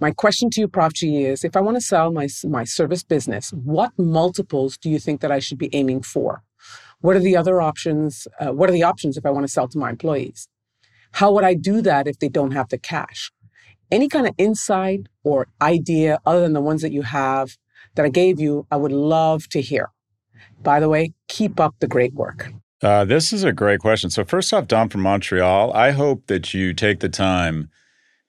My 0.00 0.10
question 0.10 0.50
to 0.50 0.60
you, 0.60 0.68
Prof. 0.68 0.92
G, 0.92 1.24
is 1.24 1.44
if 1.44 1.56
I 1.56 1.60
want 1.60 1.76
to 1.76 1.80
sell 1.80 2.12
my, 2.12 2.28
my 2.44 2.64
service 2.64 3.04
business, 3.04 3.50
what 3.52 3.92
multiples 3.96 4.76
do 4.76 4.90
you 4.90 4.98
think 4.98 5.20
that 5.20 5.32
I 5.32 5.38
should 5.38 5.58
be 5.58 5.70
aiming 5.72 6.02
for? 6.02 6.42
What 7.00 7.16
are 7.16 7.20
the 7.20 7.36
other 7.36 7.62
options? 7.62 8.26
Uh, 8.40 8.52
what 8.52 8.68
are 8.68 8.72
the 8.72 8.82
options 8.82 9.16
if 9.16 9.24
I 9.24 9.30
want 9.30 9.44
to 9.46 9.52
sell 9.52 9.68
to 9.68 9.78
my 9.78 9.90
employees? 9.90 10.48
How 11.12 11.32
would 11.32 11.44
I 11.44 11.54
do 11.54 11.80
that 11.82 12.08
if 12.08 12.18
they 12.18 12.28
don't 12.28 12.50
have 12.50 12.70
the 12.70 12.78
cash? 12.78 13.30
Any 13.90 14.08
kind 14.08 14.26
of 14.26 14.34
insight 14.36 15.02
or 15.22 15.46
idea 15.62 16.18
other 16.26 16.40
than 16.40 16.54
the 16.54 16.60
ones 16.60 16.82
that 16.82 16.92
you 16.92 17.02
have 17.02 17.56
that 17.94 18.04
I 18.04 18.08
gave 18.08 18.40
you, 18.40 18.66
I 18.70 18.76
would 18.76 18.92
love 18.92 19.48
to 19.50 19.60
hear. 19.60 19.90
By 20.62 20.80
the 20.80 20.88
way, 20.88 21.12
keep 21.28 21.60
up 21.60 21.76
the 21.78 21.86
great 21.86 22.14
work. 22.14 22.52
Uh, 22.84 23.02
this 23.02 23.32
is 23.32 23.44
a 23.44 23.52
great 23.52 23.80
question. 23.80 24.10
So, 24.10 24.24
first 24.24 24.52
off, 24.52 24.68
Dawn 24.68 24.90
from 24.90 25.00
Montreal, 25.00 25.72
I 25.72 25.90
hope 25.92 26.26
that 26.26 26.52
you 26.52 26.74
take 26.74 27.00
the 27.00 27.08
time 27.08 27.70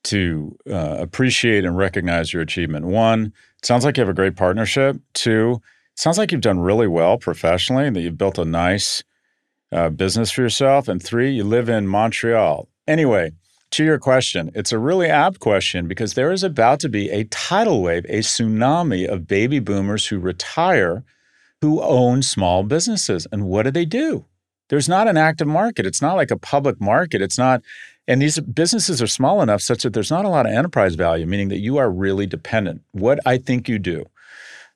to 0.05 0.57
uh, 0.69 0.95
appreciate 0.97 1.65
and 1.65 1.75
recognize 1.75 2.31
your 2.31 2.41
achievement. 2.41 2.85
One, 2.85 3.33
it 3.57 3.65
sounds 3.65 3.83
like 3.83 3.97
you 3.97 4.01
have 4.01 4.09
a 4.09 4.13
great 4.13 4.37
partnership. 4.37 4.95
Two, 5.13 5.61
it 5.93 5.99
sounds 5.99 6.17
like 6.17 6.31
you've 6.31 6.39
done 6.39 6.59
really 6.59 6.87
well 6.87 7.17
professionally 7.17 7.85
and 7.85 7.93
that 7.97 8.01
you've 8.01 8.17
built 8.17 8.37
a 8.37 8.45
nice 8.45 9.03
uh, 9.73 9.89
business 9.89 10.31
for 10.31 10.41
yourself. 10.43 10.87
And 10.87 11.03
three, 11.03 11.31
you 11.31 11.43
live 11.43 11.67
in 11.67 11.85
Montreal. 11.85 12.69
Anyway, 12.87 13.33
to 13.71 13.83
your 13.83 13.99
question, 13.99 14.51
it's 14.55 14.71
a 14.71 14.79
really 14.79 15.09
apt 15.09 15.41
question 15.41 15.85
because 15.85 16.13
there 16.13 16.31
is 16.31 16.43
about 16.43 16.79
to 16.79 16.87
be 16.87 17.09
a 17.09 17.25
tidal 17.25 17.81
wave, 17.81 18.05
a 18.07 18.19
tsunami 18.19 19.05
of 19.05 19.27
baby 19.27 19.59
boomers 19.59 20.07
who 20.07 20.17
retire 20.17 21.03
who 21.59 21.81
own 21.81 22.21
small 22.21 22.63
businesses. 22.63 23.27
And 23.33 23.47
what 23.47 23.63
do 23.63 23.71
they 23.71 23.83
do? 23.83 24.23
There's 24.69 24.89
not 24.89 25.07
an 25.07 25.17
active 25.17 25.47
market. 25.47 25.85
It's 25.85 26.01
not 26.01 26.15
like 26.15 26.31
a 26.31 26.37
public 26.37 26.81
market. 26.81 27.21
It's 27.21 27.37
not, 27.37 27.61
and 28.07 28.21
these 28.21 28.39
businesses 28.39 29.01
are 29.01 29.07
small 29.07 29.41
enough 29.41 29.61
such 29.61 29.83
that 29.83 29.93
there's 29.93 30.11
not 30.11 30.25
a 30.25 30.29
lot 30.29 30.45
of 30.45 30.51
enterprise 30.51 30.95
value, 30.95 31.25
meaning 31.25 31.49
that 31.49 31.59
you 31.59 31.77
are 31.77 31.89
really 31.89 32.25
dependent. 32.25 32.81
What 32.91 33.19
I 33.25 33.37
think 33.37 33.69
you 33.69 33.79
do. 33.79 34.05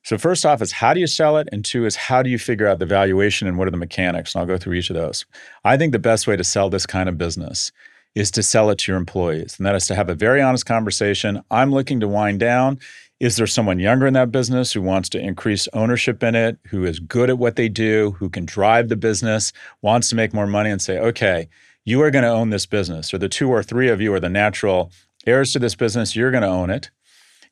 So, 0.02 0.16
first 0.16 0.46
off, 0.46 0.62
is 0.62 0.72
how 0.72 0.94
do 0.94 1.00
you 1.00 1.06
sell 1.06 1.36
it? 1.36 1.48
And 1.52 1.64
two 1.64 1.84
is 1.84 1.94
how 1.94 2.22
do 2.22 2.30
you 2.30 2.38
figure 2.38 2.66
out 2.66 2.78
the 2.78 2.86
valuation 2.86 3.46
and 3.46 3.58
what 3.58 3.68
are 3.68 3.70
the 3.70 3.76
mechanics? 3.76 4.34
And 4.34 4.40
I'll 4.40 4.46
go 4.46 4.56
through 4.56 4.74
each 4.74 4.88
of 4.88 4.96
those. 4.96 5.26
I 5.64 5.76
think 5.76 5.92
the 5.92 5.98
best 5.98 6.26
way 6.26 6.36
to 6.36 6.44
sell 6.44 6.70
this 6.70 6.86
kind 6.86 7.08
of 7.08 7.18
business 7.18 7.70
is 8.14 8.30
to 8.32 8.42
sell 8.42 8.70
it 8.70 8.78
to 8.78 8.92
your 8.92 8.98
employees. 8.98 9.56
And 9.58 9.66
that 9.66 9.74
is 9.74 9.86
to 9.88 9.94
have 9.94 10.08
a 10.08 10.14
very 10.14 10.40
honest 10.40 10.66
conversation. 10.66 11.42
I'm 11.50 11.70
looking 11.70 12.00
to 12.00 12.08
wind 12.08 12.40
down. 12.40 12.78
Is 13.20 13.36
there 13.36 13.46
someone 13.46 13.78
younger 13.78 14.06
in 14.06 14.14
that 14.14 14.32
business 14.32 14.72
who 14.72 14.80
wants 14.80 15.10
to 15.10 15.20
increase 15.20 15.68
ownership 15.74 16.22
in 16.22 16.34
it, 16.34 16.58
who 16.68 16.86
is 16.86 17.00
good 17.00 17.28
at 17.28 17.36
what 17.36 17.56
they 17.56 17.68
do, 17.68 18.12
who 18.12 18.30
can 18.30 18.46
drive 18.46 18.88
the 18.88 18.96
business, 18.96 19.52
wants 19.82 20.08
to 20.08 20.16
make 20.16 20.32
more 20.32 20.46
money 20.46 20.70
and 20.70 20.80
say, 20.80 20.98
okay, 20.98 21.46
you 21.84 22.00
are 22.00 22.10
going 22.10 22.24
to 22.24 22.30
own 22.30 22.48
this 22.48 22.64
business, 22.64 23.12
or 23.12 23.18
the 23.18 23.28
two 23.28 23.50
or 23.50 23.62
three 23.62 23.90
of 23.90 24.00
you 24.00 24.14
are 24.14 24.20
the 24.20 24.30
natural 24.30 24.90
heirs 25.26 25.52
to 25.52 25.58
this 25.58 25.74
business, 25.74 26.16
you're 26.16 26.30
going 26.30 26.42
to 26.42 26.48
own 26.48 26.70
it. 26.70 26.90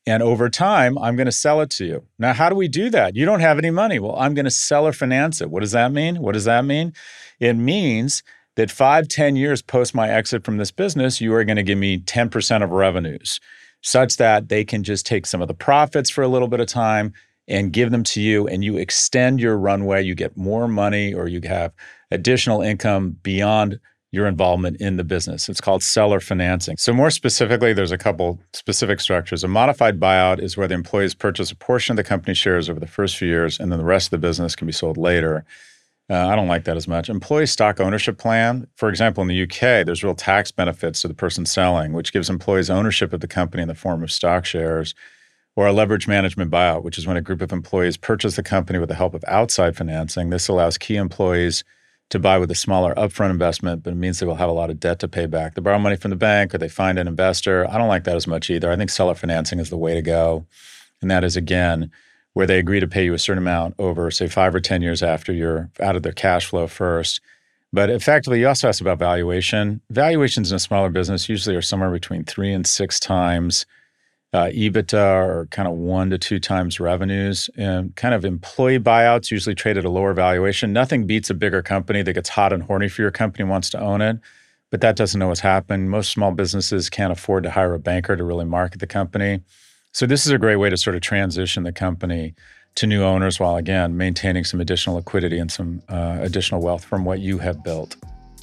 And 0.06 0.22
over 0.22 0.48
time, 0.48 0.96
I'm 0.96 1.16
going 1.16 1.26
to 1.26 1.32
sell 1.32 1.60
it 1.60 1.68
to 1.72 1.84
you. 1.84 2.06
Now, 2.18 2.32
how 2.32 2.48
do 2.48 2.54
we 2.54 2.68
do 2.68 2.88
that? 2.88 3.14
You 3.14 3.26
don't 3.26 3.40
have 3.40 3.58
any 3.58 3.70
money. 3.70 3.98
Well, 3.98 4.16
I'm 4.16 4.32
going 4.32 4.46
to 4.46 4.50
sell 4.50 4.86
or 4.86 4.94
finance 4.94 5.42
it. 5.42 5.50
What 5.50 5.60
does 5.60 5.72
that 5.72 5.92
mean? 5.92 6.22
What 6.22 6.32
does 6.32 6.44
that 6.44 6.64
mean? 6.64 6.94
It 7.40 7.54
means 7.54 8.22
that 8.54 8.70
five, 8.70 9.06
ten 9.08 9.36
years 9.36 9.60
post 9.60 9.94
my 9.94 10.08
exit 10.08 10.44
from 10.44 10.56
this 10.56 10.70
business, 10.70 11.20
you 11.20 11.34
are 11.34 11.44
going 11.44 11.56
to 11.56 11.62
give 11.62 11.76
me 11.76 11.98
10% 11.98 12.64
of 12.64 12.70
revenues 12.70 13.38
such 13.88 14.18
that 14.18 14.48
they 14.48 14.64
can 14.64 14.82
just 14.82 15.06
take 15.06 15.24
some 15.24 15.40
of 15.40 15.48
the 15.48 15.54
profits 15.54 16.10
for 16.10 16.22
a 16.22 16.28
little 16.28 16.48
bit 16.48 16.60
of 16.60 16.66
time 16.66 17.12
and 17.48 17.72
give 17.72 17.90
them 17.90 18.02
to 18.04 18.20
you 18.20 18.46
and 18.46 18.62
you 18.62 18.76
extend 18.76 19.40
your 19.40 19.56
runway. 19.56 20.02
You 20.02 20.14
get 20.14 20.36
more 20.36 20.68
money 20.68 21.14
or 21.14 21.26
you 21.28 21.40
have 21.44 21.72
additional 22.10 22.60
income 22.60 23.16
beyond 23.22 23.80
your 24.10 24.26
involvement 24.26 24.80
in 24.80 24.96
the 24.96 25.04
business. 25.04 25.48
It's 25.48 25.60
called 25.60 25.82
seller 25.82 26.20
financing. 26.20 26.76
So 26.76 26.92
more 26.92 27.10
specifically 27.10 27.72
there's 27.72 27.92
a 27.92 27.98
couple 27.98 28.40
specific 28.52 29.00
structures. 29.00 29.44
A 29.44 29.48
modified 29.48 29.98
buyout 29.98 30.40
is 30.42 30.56
where 30.56 30.68
the 30.68 30.74
employees 30.74 31.14
purchase 31.14 31.50
a 31.50 31.56
portion 31.56 31.92
of 31.92 31.96
the 31.96 32.04
company 32.04 32.34
shares 32.34 32.68
over 32.68 32.80
the 32.80 32.86
first 32.86 33.16
few 33.16 33.28
years 33.28 33.58
and 33.58 33.72
then 33.72 33.78
the 33.78 33.84
rest 33.84 34.08
of 34.08 34.10
the 34.10 34.18
business 34.18 34.54
can 34.54 34.66
be 34.66 34.72
sold 34.72 34.98
later 34.98 35.44
Uh, 36.10 36.26
I 36.26 36.36
don't 36.36 36.48
like 36.48 36.64
that 36.64 36.76
as 36.76 36.88
much. 36.88 37.10
Employee 37.10 37.46
stock 37.46 37.80
ownership 37.80 38.16
plan, 38.16 38.66
for 38.76 38.88
example, 38.88 39.20
in 39.20 39.28
the 39.28 39.42
UK, 39.42 39.84
there's 39.84 40.02
real 40.02 40.14
tax 40.14 40.50
benefits 40.50 41.02
to 41.02 41.08
the 41.08 41.14
person 41.14 41.44
selling, 41.44 41.92
which 41.92 42.14
gives 42.14 42.30
employees 42.30 42.70
ownership 42.70 43.12
of 43.12 43.20
the 43.20 43.28
company 43.28 43.62
in 43.62 43.68
the 43.68 43.74
form 43.74 44.02
of 44.02 44.10
stock 44.10 44.46
shares, 44.46 44.94
or 45.54 45.66
a 45.66 45.72
leverage 45.72 46.08
management 46.08 46.50
buyout, 46.50 46.82
which 46.82 46.96
is 46.96 47.06
when 47.06 47.18
a 47.18 47.20
group 47.20 47.42
of 47.42 47.52
employees 47.52 47.98
purchase 47.98 48.36
the 48.36 48.42
company 48.42 48.78
with 48.78 48.88
the 48.88 48.94
help 48.94 49.12
of 49.12 49.22
outside 49.28 49.76
financing. 49.76 50.30
This 50.30 50.48
allows 50.48 50.78
key 50.78 50.96
employees 50.96 51.62
to 52.10 52.18
buy 52.18 52.38
with 52.38 52.50
a 52.50 52.54
smaller 52.54 52.94
upfront 52.94 53.30
investment, 53.30 53.82
but 53.82 53.92
it 53.92 53.96
means 53.96 54.18
they 54.18 54.24
will 54.26 54.36
have 54.36 54.48
a 54.48 54.52
lot 54.52 54.70
of 54.70 54.80
debt 54.80 54.98
to 55.00 55.08
pay 55.08 55.26
back. 55.26 55.54
They 55.54 55.60
borrow 55.60 55.78
money 55.78 55.96
from 55.96 56.10
the 56.10 56.16
bank 56.16 56.54
or 56.54 56.58
they 56.58 56.68
find 56.68 56.98
an 56.98 57.06
investor. 57.06 57.68
I 57.68 57.76
don't 57.76 57.88
like 57.88 58.04
that 58.04 58.16
as 58.16 58.26
much 58.26 58.48
either. 58.48 58.70
I 58.70 58.76
think 58.76 58.88
seller 58.88 59.14
financing 59.14 59.58
is 59.58 59.68
the 59.68 59.76
way 59.76 59.92
to 59.92 60.00
go. 60.00 60.46
And 61.02 61.10
that 61.10 61.22
is, 61.22 61.36
again, 61.36 61.90
where 62.38 62.46
they 62.46 62.60
agree 62.60 62.78
to 62.78 62.86
pay 62.86 63.04
you 63.04 63.14
a 63.14 63.18
certain 63.18 63.42
amount 63.42 63.74
over, 63.80 64.12
say, 64.12 64.28
five 64.28 64.54
or 64.54 64.60
10 64.60 64.80
years 64.80 65.02
after 65.02 65.32
you're 65.32 65.68
out 65.80 65.96
of 65.96 66.04
their 66.04 66.12
cash 66.12 66.46
flow 66.46 66.68
first. 66.68 67.20
But 67.72 67.90
effectively, 67.90 68.38
you 68.38 68.46
also 68.46 68.68
asked 68.68 68.80
about 68.80 69.00
valuation. 69.00 69.80
Valuations 69.90 70.52
in 70.52 70.54
a 70.54 70.60
smaller 70.60 70.88
business 70.88 71.28
usually 71.28 71.56
are 71.56 71.62
somewhere 71.62 71.90
between 71.90 72.22
three 72.22 72.52
and 72.52 72.64
six 72.64 73.00
times 73.00 73.66
uh, 74.32 74.50
EBITDA 74.54 75.26
or 75.26 75.48
kind 75.50 75.66
of 75.66 75.74
one 75.74 76.10
to 76.10 76.16
two 76.16 76.38
times 76.38 76.78
revenues. 76.78 77.50
And 77.56 77.96
kind 77.96 78.14
of 78.14 78.24
employee 78.24 78.78
buyouts 78.78 79.32
usually 79.32 79.56
trade 79.56 79.76
at 79.76 79.84
a 79.84 79.90
lower 79.90 80.14
valuation. 80.14 80.72
Nothing 80.72 81.08
beats 81.08 81.30
a 81.30 81.34
bigger 81.34 81.60
company 81.60 82.02
that 82.02 82.12
gets 82.12 82.28
hot 82.28 82.52
and 82.52 82.62
horny 82.62 82.88
for 82.88 83.02
your 83.02 83.10
company 83.10 83.48
wants 83.50 83.68
to 83.70 83.80
own 83.80 84.00
it. 84.00 84.20
But 84.70 84.80
that 84.82 84.94
doesn't 84.94 85.18
know 85.18 85.26
what's 85.26 85.40
happened. 85.40 85.90
Most 85.90 86.12
small 86.12 86.30
businesses 86.30 86.88
can't 86.88 87.10
afford 87.10 87.42
to 87.42 87.50
hire 87.50 87.74
a 87.74 87.80
banker 87.80 88.14
to 88.14 88.22
really 88.22 88.44
market 88.44 88.78
the 88.78 88.86
company. 88.86 89.40
So 89.92 90.06
this 90.06 90.26
is 90.26 90.32
a 90.32 90.38
great 90.38 90.56
way 90.56 90.70
to 90.70 90.76
sort 90.76 90.96
of 90.96 91.02
transition 91.02 91.62
the 91.62 91.72
company 91.72 92.34
to 92.76 92.86
new 92.86 93.02
owners 93.02 93.40
while 93.40 93.56
again 93.56 93.96
maintaining 93.96 94.44
some 94.44 94.60
additional 94.60 94.96
liquidity 94.96 95.38
and 95.38 95.50
some 95.50 95.82
uh, 95.88 96.18
additional 96.20 96.60
wealth 96.60 96.84
from 96.84 97.04
what 97.04 97.20
you 97.20 97.38
have 97.38 97.64
built. 97.64 97.96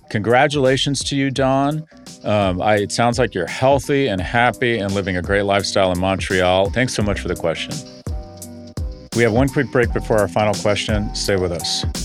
Congratulations 0.10 1.04
to 1.06 1.16
you, 1.16 1.32
Dawn. 1.32 1.86
Um, 2.24 2.62
I, 2.62 2.78
it 2.78 2.92
sounds 2.92 3.18
like 3.18 3.34
you're 3.34 3.48
healthy 3.48 4.08
and 4.08 4.22
happy 4.22 4.78
and 4.78 4.94
living 4.94 5.18
a 5.18 5.22
great 5.22 5.44
lifestyle 5.44 5.92
in 5.92 6.00
Montreal. 6.00 6.70
Thanks 6.72 6.94
so 6.94 7.02
much 7.02 7.20
for 7.20 7.28
the 7.28 7.36
question. 7.36 7.74
We 9.16 9.24
have 9.24 9.32
one 9.32 9.48
quick 9.48 9.72
break 9.72 9.94
before 9.94 10.20
our 10.20 10.28
final 10.28 10.54
question. 10.56 11.14
Stay 11.16 11.38
with 11.38 11.52
us. 11.52 12.05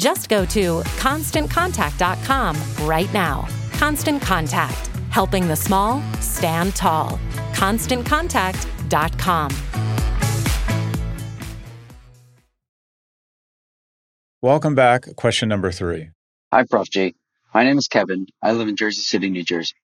Just 0.00 0.28
go 0.30 0.44
to 0.46 0.80
constantcontact.com 0.96 2.56
right 2.88 3.12
now. 3.12 3.46
Constant 3.72 4.22
Contact, 4.22 4.86
helping 5.10 5.46
the 5.46 5.54
small 5.54 6.00
stand 6.20 6.74
tall. 6.74 7.20
ConstantContact.com. 7.52 9.50
Welcome 14.40 14.74
back. 14.74 15.14
Question 15.16 15.50
number 15.50 15.70
three. 15.70 16.08
Hi, 16.50 16.64
Prof. 16.64 16.88
G. 16.88 17.14
My 17.52 17.64
name 17.64 17.76
is 17.76 17.86
Kevin. 17.88 18.24
I 18.42 18.52
live 18.52 18.68
in 18.68 18.76
Jersey 18.76 19.02
City, 19.02 19.28
New 19.28 19.44
Jersey. 19.44 19.74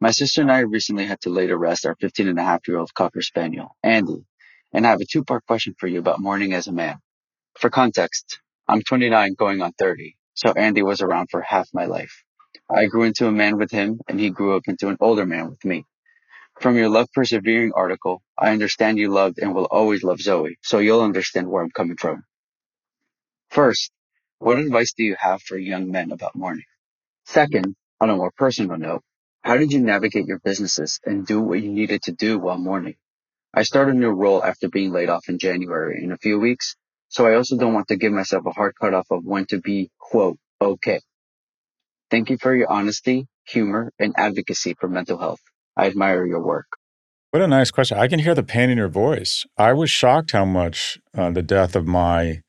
My 0.00 0.10
sister 0.10 0.40
and 0.40 0.50
I 0.50 0.62
recently 0.62 1.06
had 1.06 1.20
to 1.20 1.30
lay 1.30 1.46
to 1.46 1.56
rest 1.56 1.86
our 1.86 1.94
15 2.00 2.26
and 2.26 2.40
a 2.40 2.42
half 2.42 2.66
year 2.66 2.78
old 2.78 2.92
Cocker 2.92 3.22
Spaniel, 3.22 3.76
Andy, 3.84 4.24
and 4.72 4.84
I 4.84 4.90
have 4.90 5.00
a 5.00 5.04
two 5.04 5.22
part 5.22 5.46
question 5.46 5.76
for 5.78 5.86
you 5.86 6.00
about 6.00 6.18
mourning 6.18 6.54
as 6.54 6.66
a 6.66 6.72
man. 6.72 6.98
For 7.60 7.70
context, 7.70 8.40
I'm 8.70 8.82
29 8.82 9.34
going 9.34 9.62
on 9.62 9.72
30, 9.72 10.16
so 10.34 10.52
Andy 10.52 10.82
was 10.82 11.00
around 11.00 11.26
for 11.28 11.40
half 11.40 11.68
my 11.74 11.86
life. 11.86 12.22
I 12.70 12.86
grew 12.86 13.02
into 13.02 13.26
a 13.26 13.32
man 13.32 13.58
with 13.58 13.72
him, 13.72 14.00
and 14.06 14.20
he 14.20 14.30
grew 14.30 14.56
up 14.56 14.68
into 14.68 14.86
an 14.86 14.96
older 15.00 15.26
man 15.26 15.50
with 15.50 15.64
me. 15.64 15.86
From 16.60 16.76
your 16.76 16.88
Love 16.88 17.08
Persevering 17.12 17.72
article, 17.74 18.22
I 18.38 18.52
understand 18.52 18.96
you 18.96 19.08
loved 19.08 19.40
and 19.40 19.56
will 19.56 19.64
always 19.64 20.04
love 20.04 20.20
Zoe, 20.20 20.56
so 20.62 20.78
you'll 20.78 21.02
understand 21.02 21.48
where 21.48 21.64
I'm 21.64 21.72
coming 21.72 21.96
from. 21.96 22.22
First, 23.48 23.90
what 24.38 24.60
advice 24.60 24.92
do 24.92 25.02
you 25.02 25.16
have 25.18 25.42
for 25.42 25.58
young 25.58 25.90
men 25.90 26.12
about 26.12 26.36
mourning? 26.36 26.70
Second, 27.24 27.74
on 28.00 28.08
a 28.08 28.16
more 28.16 28.30
personal 28.36 28.78
note, 28.78 29.02
how 29.42 29.56
did 29.56 29.72
you 29.72 29.80
navigate 29.80 30.26
your 30.26 30.38
businesses 30.38 31.00
and 31.04 31.26
do 31.26 31.40
what 31.40 31.60
you 31.60 31.72
needed 31.72 32.02
to 32.02 32.12
do 32.12 32.38
while 32.38 32.56
mourning? 32.56 32.94
I 33.52 33.64
start 33.64 33.88
a 33.88 33.94
new 33.94 34.10
role 34.10 34.44
after 34.44 34.68
being 34.68 34.92
laid 34.92 35.08
off 35.08 35.28
in 35.28 35.40
January 35.40 36.04
in 36.04 36.12
a 36.12 36.18
few 36.18 36.38
weeks, 36.38 36.76
so 37.10 37.26
I 37.26 37.34
also 37.34 37.56
don't 37.56 37.74
want 37.74 37.88
to 37.88 37.96
give 37.96 38.12
myself 38.12 38.46
a 38.46 38.52
hard 38.52 38.74
cutoff 38.80 39.06
of 39.10 39.24
when 39.24 39.44
to 39.46 39.60
be, 39.60 39.90
quote, 39.98 40.38
okay. 40.60 41.00
Thank 42.08 42.30
you 42.30 42.38
for 42.38 42.54
your 42.54 42.70
honesty, 42.70 43.26
humor, 43.46 43.92
and 43.98 44.14
advocacy 44.16 44.74
for 44.80 44.88
mental 44.88 45.18
health. 45.18 45.40
I 45.76 45.88
admire 45.88 46.24
your 46.24 46.40
work. 46.40 46.66
What 47.32 47.42
a 47.42 47.48
nice 47.48 47.72
question. 47.72 47.98
I 47.98 48.06
can 48.06 48.20
hear 48.20 48.34
the 48.34 48.44
pain 48.44 48.70
in 48.70 48.78
your 48.78 48.88
voice. 48.88 49.44
I 49.58 49.72
was 49.72 49.90
shocked 49.90 50.30
how 50.30 50.44
much 50.44 50.98
uh, 51.16 51.30
the 51.30 51.42
death 51.42 51.74
of 51.74 51.86
my 51.86 52.42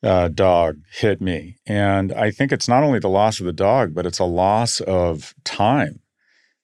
uh, 0.00 0.28
dog 0.28 0.78
hit 0.92 1.20
me. 1.20 1.56
And 1.66 2.12
I 2.12 2.30
think 2.30 2.52
it's 2.52 2.68
not 2.68 2.84
only 2.84 3.00
the 3.00 3.08
loss 3.08 3.40
of 3.40 3.46
the 3.46 3.52
dog, 3.52 3.94
but 3.94 4.06
it's 4.06 4.20
a 4.20 4.24
loss 4.24 4.80
of 4.80 5.34
time. 5.44 6.00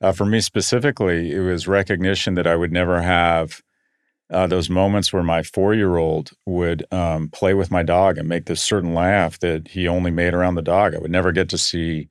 Uh, 0.01 0.13
for 0.13 0.25
me 0.25 0.41
specifically, 0.41 1.33
it 1.33 1.41
was 1.41 1.67
recognition 1.67 2.35
that 2.35 2.47
I 2.47 2.55
would 2.55 2.73
never 2.73 3.03
have 3.03 3.61
uh, 4.31 4.47
those 4.47 4.71
moments 4.71 5.13
where 5.13 5.23
my 5.23 5.43
four 5.43 5.75
year 5.75 5.97
old 5.99 6.31
would 6.47 6.85
um, 6.91 7.29
play 7.29 7.55
with 7.55 7.71
my 7.71 7.83
dog 7.83 8.17
and 8.19 8.29
make 8.29 8.47
this 8.47 8.63
certain 8.63 8.95
laugh 8.95 9.39
that 9.41 9.69
he 9.69 9.87
only 9.87 10.11
made 10.11 10.35
around 10.35 10.55
the 10.55 10.63
dog. 10.63 10.95
I 10.95 10.99
would 10.99 11.11
never 11.11 11.33
get 11.33 11.49
to 11.51 11.59
see 11.59 12.09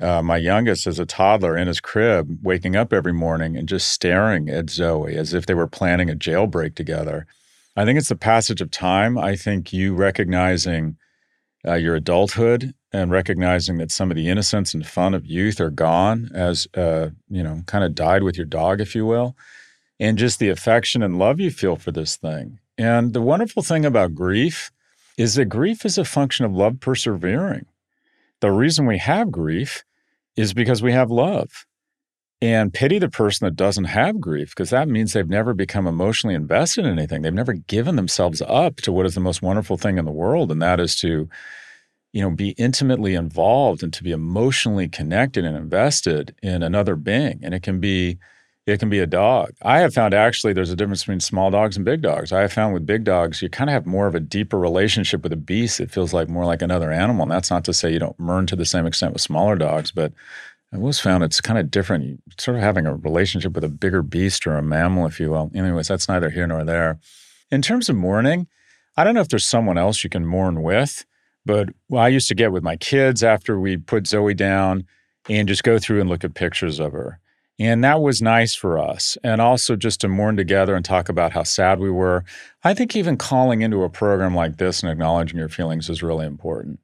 uh, 0.00 0.22
my 0.22 0.38
youngest 0.38 0.86
as 0.86 0.98
a 0.98 1.06
toddler 1.06 1.56
in 1.56 1.68
his 1.68 1.80
crib, 1.80 2.38
waking 2.42 2.76
up 2.76 2.92
every 2.92 3.12
morning 3.12 3.56
and 3.56 3.68
just 3.68 3.88
staring 3.88 4.48
at 4.48 4.70
Zoe 4.70 5.14
as 5.16 5.34
if 5.34 5.46
they 5.46 5.54
were 5.54 5.68
planning 5.68 6.10
a 6.10 6.16
jailbreak 6.16 6.74
together. 6.74 7.26
I 7.76 7.84
think 7.84 7.98
it's 7.98 8.08
the 8.08 8.16
passage 8.16 8.60
of 8.60 8.70
time. 8.70 9.18
I 9.18 9.36
think 9.36 9.72
you 9.72 9.94
recognizing 9.94 10.96
uh, 11.66 11.74
your 11.74 11.96
adulthood 11.96 12.74
and 12.92 13.10
recognizing 13.10 13.78
that 13.78 13.90
some 13.90 14.10
of 14.10 14.16
the 14.16 14.28
innocence 14.28 14.74
and 14.74 14.86
fun 14.86 15.14
of 15.14 15.26
youth 15.26 15.60
are 15.60 15.70
gone 15.70 16.30
as, 16.34 16.66
uh, 16.74 17.10
you 17.28 17.42
know, 17.42 17.62
kind 17.66 17.84
of 17.84 17.94
died 17.94 18.22
with 18.22 18.36
your 18.36 18.46
dog, 18.46 18.80
if 18.80 18.94
you 18.94 19.04
will 19.04 19.36
and 20.00 20.18
just 20.18 20.38
the 20.38 20.48
affection 20.48 21.02
and 21.02 21.18
love 21.18 21.40
you 21.40 21.50
feel 21.50 21.76
for 21.76 21.92
this 21.92 22.16
thing. 22.16 22.58
And 22.76 23.12
the 23.12 23.22
wonderful 23.22 23.62
thing 23.62 23.84
about 23.84 24.14
grief 24.14 24.70
is 25.16 25.36
that 25.36 25.46
grief 25.46 25.84
is 25.84 25.96
a 25.98 26.04
function 26.04 26.44
of 26.44 26.52
love 26.52 26.80
persevering. 26.80 27.66
The 28.40 28.50
reason 28.50 28.86
we 28.86 28.98
have 28.98 29.30
grief 29.30 29.84
is 30.36 30.52
because 30.52 30.82
we 30.82 30.92
have 30.92 31.10
love. 31.10 31.66
And 32.42 32.74
pity 32.74 32.98
the 32.98 33.08
person 33.08 33.46
that 33.46 33.56
doesn't 33.56 33.84
have 33.84 34.20
grief, 34.20 34.50
because 34.50 34.70
that 34.70 34.88
means 34.88 35.12
they've 35.12 35.26
never 35.26 35.54
become 35.54 35.86
emotionally 35.86 36.34
invested 36.34 36.84
in 36.84 36.98
anything. 36.98 37.22
They've 37.22 37.32
never 37.32 37.54
given 37.54 37.96
themselves 37.96 38.42
up 38.42 38.76
to 38.78 38.92
what 38.92 39.06
is 39.06 39.14
the 39.14 39.20
most 39.20 39.40
wonderful 39.40 39.78
thing 39.78 39.96
in 39.96 40.04
the 40.04 40.10
world, 40.10 40.50
and 40.50 40.60
that 40.60 40.78
is 40.78 40.96
to, 40.96 41.28
you 42.12 42.20
know, 42.20 42.30
be 42.30 42.50
intimately 42.50 43.14
involved 43.14 43.82
and 43.82 43.92
to 43.94 44.02
be 44.02 44.10
emotionally 44.10 44.88
connected 44.88 45.44
and 45.44 45.56
invested 45.56 46.34
in 46.42 46.62
another 46.62 46.96
being. 46.96 47.40
And 47.42 47.54
it 47.54 47.62
can 47.62 47.80
be 47.80 48.18
it 48.66 48.80
can 48.80 48.88
be 48.88 48.98
a 48.98 49.06
dog. 49.06 49.52
I 49.62 49.80
have 49.80 49.92
found 49.92 50.14
actually 50.14 50.52
there's 50.52 50.70
a 50.70 50.76
difference 50.76 51.02
between 51.02 51.20
small 51.20 51.50
dogs 51.50 51.76
and 51.76 51.84
big 51.84 52.00
dogs. 52.00 52.32
I 52.32 52.40
have 52.40 52.52
found 52.52 52.72
with 52.72 52.86
big 52.86 53.04
dogs, 53.04 53.42
you 53.42 53.50
kind 53.50 53.68
of 53.68 53.74
have 53.74 53.86
more 53.86 54.06
of 54.06 54.14
a 54.14 54.20
deeper 54.20 54.58
relationship 54.58 55.22
with 55.22 55.32
a 55.32 55.36
beast. 55.36 55.80
It 55.80 55.90
feels 55.90 56.14
like 56.14 56.28
more 56.28 56.46
like 56.46 56.62
another 56.62 56.90
animal. 56.90 57.24
And 57.24 57.30
that's 57.30 57.50
not 57.50 57.64
to 57.64 57.74
say 57.74 57.92
you 57.92 57.98
don't 57.98 58.18
learn 58.18 58.46
to 58.46 58.56
the 58.56 58.64
same 58.64 58.86
extent 58.86 59.12
with 59.12 59.20
smaller 59.20 59.56
dogs, 59.56 59.90
but 59.90 60.12
I 60.72 60.78
was 60.78 60.98
found 60.98 61.22
it's 61.22 61.42
kind 61.42 61.58
of 61.58 61.70
different. 61.70 62.04
You 62.04 62.18
sort 62.38 62.56
of 62.56 62.62
having 62.62 62.86
a 62.86 62.96
relationship 62.96 63.52
with 63.52 63.64
a 63.64 63.68
bigger 63.68 64.02
beast 64.02 64.46
or 64.46 64.56
a 64.56 64.62
mammal, 64.62 65.06
if 65.06 65.20
you 65.20 65.30
will. 65.30 65.50
Anyways, 65.54 65.88
that's 65.88 66.08
neither 66.08 66.30
here 66.30 66.46
nor 66.46 66.64
there. 66.64 66.98
In 67.50 67.60
terms 67.60 67.90
of 67.90 67.96
mourning, 67.96 68.48
I 68.96 69.04
don't 69.04 69.14
know 69.14 69.20
if 69.20 69.28
there's 69.28 69.46
someone 69.46 69.76
else 69.76 70.02
you 70.02 70.10
can 70.10 70.24
mourn 70.24 70.62
with, 70.62 71.04
but 71.44 71.68
I 71.94 72.08
used 72.08 72.28
to 72.28 72.34
get 72.34 72.50
with 72.50 72.62
my 72.62 72.76
kids 72.76 73.22
after 73.22 73.60
we 73.60 73.76
put 73.76 74.06
Zoe 74.06 74.32
down 74.32 74.86
and 75.28 75.46
just 75.46 75.64
go 75.64 75.78
through 75.78 76.00
and 76.00 76.08
look 76.08 76.24
at 76.24 76.34
pictures 76.34 76.80
of 76.80 76.92
her. 76.92 77.20
And 77.58 77.84
that 77.84 78.00
was 78.00 78.20
nice 78.20 78.54
for 78.54 78.78
us. 78.78 79.16
And 79.22 79.40
also 79.40 79.76
just 79.76 80.00
to 80.00 80.08
mourn 80.08 80.36
together 80.36 80.74
and 80.74 80.84
talk 80.84 81.08
about 81.08 81.32
how 81.32 81.44
sad 81.44 81.78
we 81.78 81.90
were. 81.90 82.24
I 82.64 82.74
think 82.74 82.96
even 82.96 83.16
calling 83.16 83.62
into 83.62 83.84
a 83.84 83.90
program 83.90 84.34
like 84.34 84.56
this 84.56 84.82
and 84.82 84.90
acknowledging 84.90 85.38
your 85.38 85.48
feelings 85.48 85.88
is 85.88 86.02
really 86.02 86.26
important. 86.26 86.80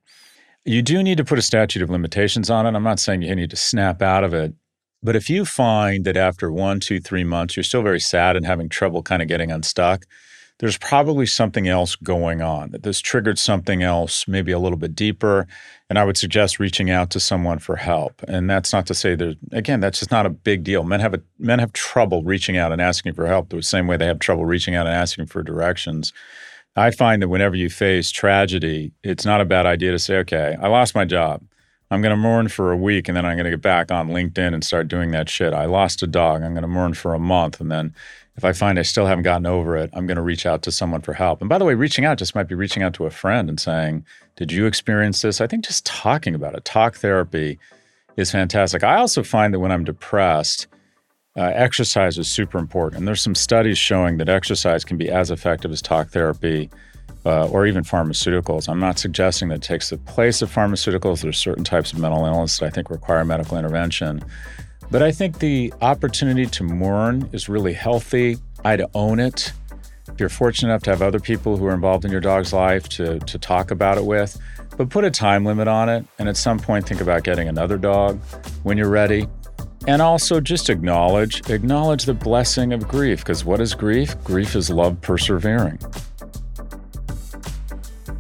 You 0.65 0.83
do 0.83 1.03
need 1.03 1.17
to 1.17 1.25
put 1.25 1.39
a 1.39 1.43
statute 1.43 1.83
of 1.83 1.91
limitations 1.91 2.51
on 2.51 2.67
it. 2.67 2.77
I'm 2.77 2.85
not 2.85 3.01
saying 3.01 3.23
you 3.23 3.35
need 3.35 3.51
to 3.51 3.57
snap 3.57 4.01
out 4.01 4.23
of 4.23 4.33
it. 4.33 4.55
But 5.03 5.17
if 5.17 5.31
you 5.31 5.45
find 5.45 6.05
that 6.05 6.17
after 6.17 6.53
one, 6.53 6.79
two, 6.79 7.01
three 7.01 7.25
months, 7.25 7.57
you're 7.57 7.65
still 7.65 7.83
very 7.83 8.01
sad 8.01 8.37
and 8.37 8.45
having 8.45 8.69
trouble 8.69 9.03
kind 9.03 9.23
of 9.23 9.29
getting 9.29 9.51
unstuck, 9.51 10.07
there's 10.61 10.77
probably 10.77 11.25
something 11.25 11.69
else 11.69 11.97
going 11.97 12.43
on, 12.43 12.71
that 12.71 12.83
this 12.83 13.01
triggered 13.01 13.39
something 13.39 13.83
else, 13.83 14.29
maybe 14.29 14.53
a 14.53 14.59
little 14.59 14.77
bit 14.77 14.95
deeper. 14.95 15.47
And 15.89 15.99
I 15.99 16.05
would 16.05 16.19
suggest 16.19 16.61
reaching 16.61 16.91
out 16.91 17.09
to 17.11 17.21
someone 17.21 17.59
for 17.59 17.77
help. 17.77 18.23
And 18.29 18.49
that's 18.49 18.71
not 18.71 18.87
to 18.87 18.95
say 18.95 19.15
there's, 19.15 19.37
again, 19.53 19.81
that's 19.81 20.01
just 20.01 20.11
not 20.11 20.27
a 20.27 20.31
big 20.31 20.63
deal. 20.63 20.85
Men 20.85 21.01
have, 21.01 21.15
a, 21.15 21.23
men 21.39 21.61
have 21.61 21.73
trouble 21.73 22.23
reaching 22.23 22.59
out 22.59 22.73
and 22.73 22.81
asking 22.81 23.15
for 23.15 23.27
help 23.27 23.49
the 23.49 23.63
same 23.63 23.87
way 23.87 23.97
they 23.97 24.07
have 24.07 24.19
trouble 24.19 24.45
reaching 24.45 24.75
out 24.75 24.87
and 24.87 24.95
asking 24.95 25.27
for 25.27 25.43
directions. 25.43 26.13
I 26.77 26.91
find 26.91 27.23
that 27.23 27.29
whenever 27.29 27.57
you 27.57 27.71
face 27.71 28.11
tragedy, 28.11 28.93
it's 29.03 29.25
not 29.25 29.41
a 29.41 29.47
bad 29.47 29.65
idea 29.65 29.93
to 29.93 29.99
say, 29.99 30.19
okay, 30.19 30.57
I 30.61 30.69
lost 30.69 30.95
my 30.95 31.07
job. 31.07 31.43
I'm 31.91 32.03
going 32.03 32.15
to 32.15 32.17
mourn 32.17 32.49
for 32.49 32.71
a 32.71 32.77
week 32.77 33.09
and 33.09 33.17
then 33.17 33.27
I'm 33.27 33.37
going 33.37 33.47
to 33.47 33.51
get 33.51 33.63
back 33.63 33.91
on 33.91 34.11
LinkedIn 34.11 34.55
and 34.55 34.63
start 34.63 34.87
doing 34.87 35.11
that 35.11 35.29
shit. 35.29 35.53
I 35.53 35.65
lost 35.65 36.03
a 36.03 36.07
dog. 36.07 36.43
I'm 36.43 36.53
going 36.53 36.63
to 36.63 36.69
mourn 36.69 36.95
for 36.95 37.15
a 37.15 37.19
month. 37.19 37.61
And 37.61 37.73
then 37.73 37.95
if 38.37 38.45
I 38.45 38.53
find 38.53 38.79
I 38.79 38.83
still 38.83 39.07
haven't 39.07 39.25
gotten 39.25 39.47
over 39.47 39.77
it, 39.77 39.91
I'm 39.93 40.07
going 40.07 40.17
to 40.17 40.23
reach 40.23 40.47
out 40.47 40.63
to 40.63 40.73
someone 40.73 41.03
for 41.03 41.13
help. 41.13 41.41
And 41.41 41.49
by 41.49 41.59
the 41.59 41.65
way, 41.65 41.75
reaching 41.75 42.05
out 42.05 42.19
just 42.19 42.35
might 42.35 42.49
be 42.49 42.55
reaching 42.55 42.83
out 42.83 42.95
to 42.95 43.07
a 43.07 43.11
friend 43.11 43.49
and 43.49 43.61
saying, 43.61 44.05
Did 44.37 44.53
you 44.53 44.67
experience 44.67 45.23
this? 45.23 45.41
I 45.41 45.47
think 45.47 45.65
just 45.65 45.85
talking 45.85 46.35
about 46.35 46.55
it, 46.55 46.65
talk 46.65 46.97
therapy 46.97 47.59
is 48.17 48.31
fantastic. 48.31 48.85
I 48.85 48.97
also 48.97 49.23
find 49.23 49.53
that 49.53 49.61
when 49.61 49.73
I'm 49.73 49.85
depressed, 49.85 50.67
uh, 51.37 51.53
exercise 51.55 52.19
is 52.19 52.29
super 52.29 52.59
important. 52.59 52.99
And 52.99 53.09
there's 53.09 53.23
some 53.23 53.35
studies 53.35 53.79
showing 53.79 54.19
that 54.19 54.29
exercise 54.29 54.85
can 54.85 54.97
be 54.97 55.09
as 55.09 55.31
effective 55.31 55.71
as 55.71 55.81
talk 55.81 56.09
therapy 56.09 56.71
uh, 57.25 57.49
or 57.49 57.67
even 57.67 57.85
pharmaceuticals. 57.85 58.69
I'm 58.69 58.81
not 58.81 58.99
suggesting 58.99 59.49
that 59.49 59.57
it 59.57 59.63
takes 59.63 59.91
the 59.91 59.99
place 59.99 60.43
of 60.43 60.53
pharmaceuticals. 60.53 61.23
There's 61.23 61.39
certain 61.39 61.65
types 61.65 61.93
of 61.93 61.99
mental 61.99 62.25
illness 62.25 62.59
that 62.59 62.67
I 62.67 62.71
think 62.71 62.91
require 62.91 63.25
medical 63.25 63.59
intervention. 63.59 64.23
But 64.91 65.03
I 65.03 65.13
think 65.13 65.39
the 65.39 65.73
opportunity 65.81 66.47
to 66.47 66.65
mourn 66.65 67.29
is 67.33 67.49
really 67.49 67.73
healthy. 67.73 68.39
I'd 68.65 68.83
own 68.95 69.21
it. 69.21 69.53
If 70.09 70.19
you're 70.19 70.29
fortunate 70.29 70.71
enough 70.71 70.83
to 70.85 70.91
have 70.91 71.03
other 71.03 71.21
people 71.21 71.57
who 71.57 71.67
are 71.67 71.75
involved 71.75 72.05
in 72.05 72.11
your 72.11 72.21
dog's 72.21 72.53
life 72.53 72.89
to, 72.91 73.21
to 73.21 73.39
talk 73.39 73.71
about 73.71 73.99
it 73.99 74.05
with, 74.05 74.41
but 74.77 74.91
put 74.91 75.05
a 75.05 75.11
time 75.11 75.45
limit 75.45 75.69
on 75.69 75.89
it. 75.89 76.05
And 76.19 76.29
at 76.29 76.37
some 76.37 76.59
point, 76.59 76.89
think 76.89 77.01
about 77.01 77.23
getting 77.23 77.49
another 77.49 77.79
dog 77.79 78.21
when 78.65 78.77
you're 78.77 78.89
ready. 78.89 79.29
And 79.87 80.03
also 80.03 80.41
just 80.41 80.69
acknowledge, 80.69 81.49
acknowledge 81.49 82.05
the 82.05 82.15
blessing 82.15 82.73
of 82.73 82.87
grief, 82.87 83.21
because 83.21 83.45
what 83.45 83.61
is 83.61 83.75
grief? 83.75 84.15
Grief 84.25 84.57
is 84.57 84.71
love 84.71 85.01
persevering. 85.01 85.79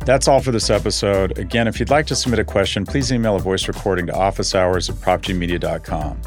That's 0.07 0.27
all 0.29 0.41
for 0.41 0.53
this 0.53 0.71
episode. 0.71 1.39
Again, 1.39 1.69
if 1.69 1.79
you'd 1.79 1.91
like 1.91 2.07
to 2.07 2.17
submit 2.17 2.39
a 2.39 2.45
question, 2.45 2.87
please 2.87 3.13
email 3.13 3.37
a 3.37 3.41
voice 3.41 3.69
recording 3.69 4.07
to 4.07 4.13
officehours 4.13 4.89
at 4.89 4.97
profgmedia.com. 4.97 6.21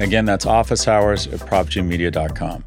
Again, 0.00 0.24
that's 0.24 0.46
office 0.46 0.86
hours 0.88 1.26
at 1.26 1.40
profgmedia.com. 1.40 2.64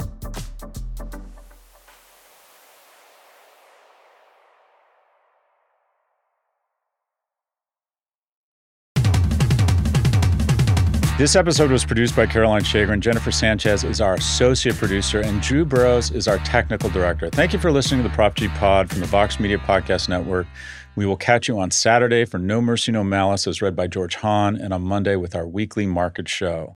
This 11.22 11.36
episode 11.36 11.70
was 11.70 11.86
produced 11.86 12.16
by 12.16 12.26
Caroline 12.26 12.64
Shagrin. 12.64 13.00
Jennifer 13.00 13.30
Sanchez 13.30 13.84
is 13.84 14.02
our 14.02 14.16
associate 14.16 14.76
producer, 14.78 15.22
and 15.22 15.40
Drew 15.40 15.64
Burrows 15.66 16.10
is 16.10 16.28
our 16.28 16.40
technical 16.40 16.90
director. 16.90 17.30
Thank 17.30 17.54
you 17.54 17.60
for 17.60 17.72
listening 17.72 18.02
to 18.02 18.10
the 18.10 18.16
Prof 18.16 18.34
G 18.34 18.48
Pod 18.48 18.90
from 18.90 19.02
the 19.02 19.06
Vox 19.06 19.40
Media 19.40 19.60
Podcast 19.60 20.10
Network. 20.10 20.48
We 20.96 21.06
will 21.06 21.18
catch 21.18 21.48
you 21.48 21.60
on 21.60 21.70
Saturday 21.70 22.26
for 22.26 22.40
No 22.40 22.60
Mercy, 22.60 22.92
No 22.92 23.04
Malice, 23.04 23.46
as 23.46 23.62
read 23.62 23.76
by 23.76 23.86
George 23.86 24.16
Hahn, 24.16 24.56
and 24.56 24.74
on 24.74 24.82
Monday 24.82 25.16
with 25.16 25.36
our 25.36 25.46
weekly 25.48 25.86
market 25.86 26.28
show. 26.28 26.76